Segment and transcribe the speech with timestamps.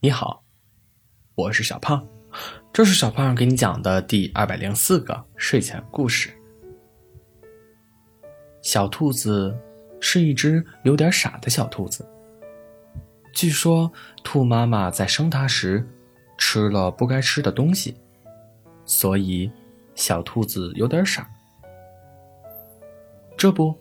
[0.00, 0.44] 你好，
[1.34, 2.06] 我是小胖，
[2.72, 6.32] 这是小胖给你讲的第二百零四个睡前故事。
[8.62, 9.58] 小兔子
[9.98, 12.08] 是一只有点傻的小兔子。
[13.32, 13.90] 据说
[14.22, 15.84] 兔妈妈在生它时
[16.38, 17.96] 吃了不该吃的东西，
[18.84, 19.50] 所以
[19.96, 21.28] 小兔子有点傻。
[23.36, 23.76] 这不，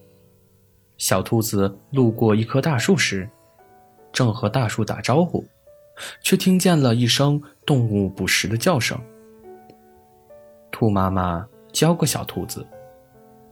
[0.98, 3.30] 小兔子路过一棵大树时。
[4.12, 5.46] 正和大树打招呼，
[6.22, 9.00] 却听见了一声动物捕食的叫声。
[10.72, 12.66] 兔妈妈教过小兔子，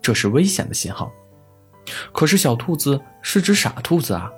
[0.02, 1.12] 这是危险的信号。
[2.14, 4.32] 可是小兔子是只傻兔子啊，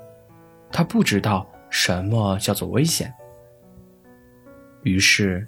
[0.72, 3.14] 它不知道什么叫做危险。
[4.84, 5.48] 于是，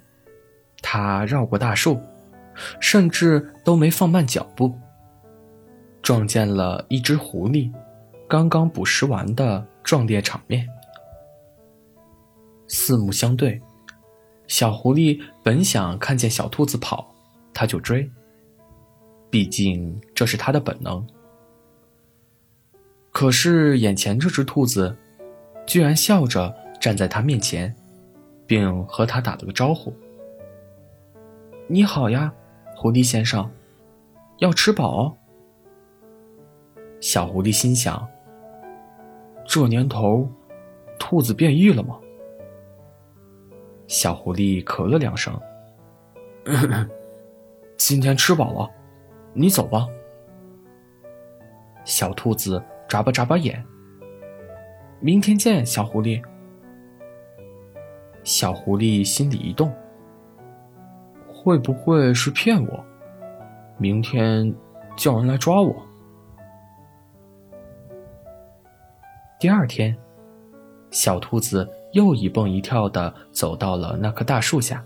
[0.82, 2.00] 它绕过大树，
[2.80, 4.74] 甚至都没放慢脚步，
[6.02, 7.72] 撞见了一只狐狸
[8.28, 9.66] 刚刚捕食完的。
[9.82, 10.68] 壮烈场面，
[12.72, 13.60] 四目相对，
[14.46, 17.12] 小狐狸本想看见小兔子跑，
[17.52, 18.08] 它就追。
[19.28, 21.04] 毕竟这是它的本能。
[23.10, 24.96] 可是眼前这只兔子，
[25.66, 27.74] 居然笑着站在它面前，
[28.46, 29.92] 并和它打了个招呼
[31.66, 32.32] ：“你好呀，
[32.76, 33.50] 狐狸先生，
[34.38, 35.16] 要吃饱哦。”
[37.02, 38.06] 小狐狸心想。
[39.44, 40.30] 这年头，
[41.00, 41.98] 兔子变异了吗？
[43.90, 45.36] 小狐狸咳了两声。
[47.76, 48.70] 今天吃饱了，
[49.32, 49.88] 你走吧。
[51.84, 53.60] 小兔子眨巴眨巴眼。
[55.00, 56.22] 明天见，小狐狸。
[58.22, 59.74] 小狐狸心里一动，
[61.26, 62.84] 会不会是骗我？
[63.76, 64.54] 明天
[64.96, 65.74] 叫人来抓我？
[69.40, 69.98] 第二天，
[70.92, 74.84] 小兔子又一蹦一跳的走到了那棵大树下。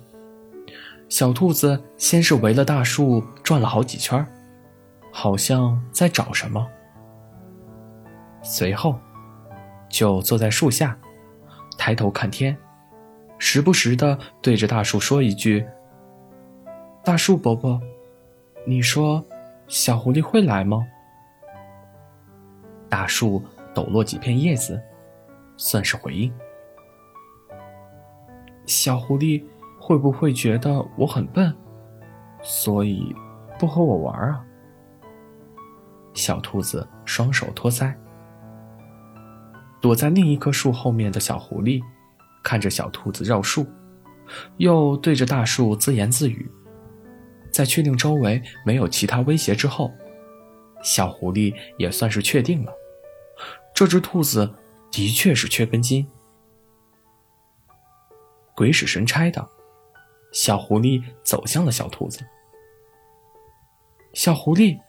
[1.09, 4.27] 小兔子先是围了大树转了好几圈，
[5.13, 6.67] 好像在找什么。
[8.43, 8.99] 随后，
[9.89, 10.99] 就坐在树下，
[11.79, 12.57] 抬头看天，
[13.39, 15.65] 时不时的对着大树说一句
[17.05, 17.81] ：“大树伯伯，
[18.67, 19.25] 你说，
[19.69, 20.87] 小狐狸会来吗？”
[22.89, 23.43] 大树。
[23.75, 24.81] 抖落几片叶子，
[25.57, 26.33] 算是回应。
[28.67, 29.45] 小狐狸
[29.79, 31.55] 会不会觉得我很笨，
[32.43, 33.15] 所以
[33.59, 34.45] 不和我玩啊？
[36.15, 37.95] 小兔子双手托腮，
[39.81, 41.83] 躲在另一棵树后面的小狐狸
[42.43, 43.67] 看着小兔子绕树，
[44.57, 46.51] 又对着大树自言自语。
[47.51, 49.93] 在确定周围没有其他威胁之后，
[50.83, 52.73] 小狐狸也算是确定了。
[53.75, 54.49] 这只兔子
[54.91, 56.07] 的确是缺根筋。
[58.55, 59.49] 鬼使神差的，
[60.33, 62.25] 小狐狸走向了小兔子。
[64.13, 64.81] 小狐狸，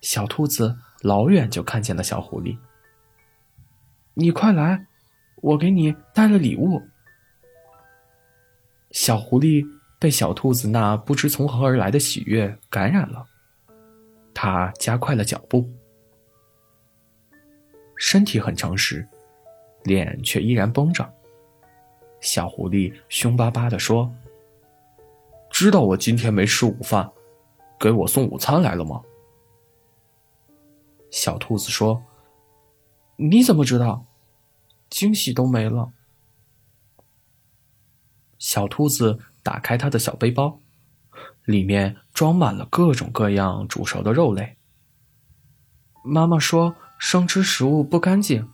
[0.00, 2.56] 小兔子老远就看见了小狐狸。
[4.14, 4.86] 你快来，
[5.42, 6.80] 我给你带了礼物。
[8.92, 9.64] 小狐狸
[9.98, 13.26] 被小兔子那不知从何而来的喜悦感染了，
[14.32, 15.68] 它加快了脚步。
[17.96, 19.06] 身体很诚实，
[19.84, 21.12] 脸却依然绷着。
[22.20, 24.12] 小狐狸凶巴巴地说
[25.50, 27.10] ：“知道我今天没吃午饭，
[27.78, 29.02] 给我送午餐来了吗？”
[31.10, 32.02] 小兔子说
[33.16, 34.04] ：“你怎么知道？
[34.88, 35.92] 惊喜都没了。”
[38.38, 40.58] 小兔子打开他的小背包，
[41.44, 44.56] 里面装满了各种各样煮熟的肉类。
[46.04, 46.76] 妈妈说。
[47.02, 48.46] 生吃食物不干净，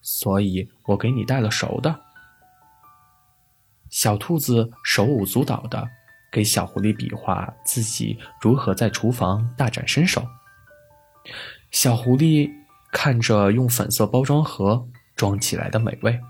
[0.00, 2.03] 所以我给你带了熟的。
[3.94, 5.88] 小兔子手舞足蹈的
[6.32, 10.26] 给小狐狸比划自己如何在厨房大展身手。
[11.70, 12.50] 小狐狸
[12.90, 14.84] 看着用粉色包装盒
[15.14, 16.20] 装起来的美味，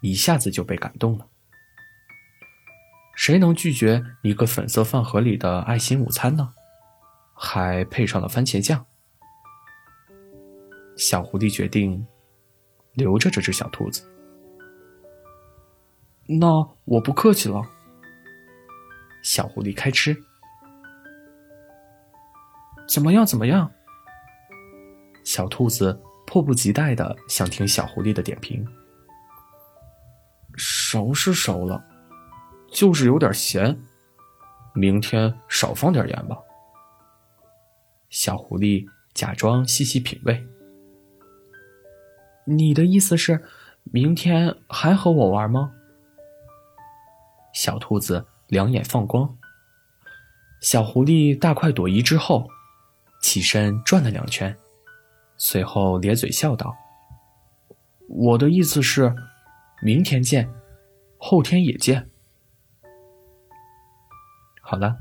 [0.00, 1.26] 一下子就被感动了。
[3.16, 6.52] 谁能拒绝一个粉色饭盒里的爱心午餐呢？
[7.34, 8.86] 还配上了番茄酱。
[10.96, 12.06] 小狐狸决定
[12.92, 14.08] 留着这只小兔子。
[16.28, 16.48] 那
[16.84, 17.62] 我不客气了。
[19.22, 20.16] 小狐狸开吃。
[22.88, 23.26] 怎么样？
[23.26, 23.70] 怎么样？
[25.24, 28.64] 小兔子迫不及待的想听小狐狸的点评。
[30.56, 31.84] 熟是熟了，
[32.72, 33.76] 就是有点咸，
[34.74, 36.36] 明天少放点盐吧。
[38.08, 40.46] 小狐狸假装细细品味。
[42.46, 43.44] 你的意思是，
[43.82, 45.72] 明天还和我玩吗？
[47.66, 49.28] 小兔子两眼放光。
[50.60, 52.48] 小狐狸大快朵颐之后，
[53.20, 54.56] 起身转了两圈，
[55.36, 56.72] 随后咧嘴笑道
[58.08, 59.12] ：“我的意思是，
[59.82, 60.48] 明天见，
[61.18, 62.08] 后天也见。”
[64.62, 64.96] 好了，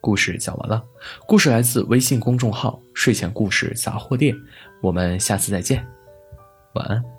[0.00, 0.84] 故事讲完了。
[1.26, 4.32] 故事来自微信公众号“睡前故事杂货店”，
[4.80, 5.84] 我们下次再见，
[6.74, 7.13] 晚安。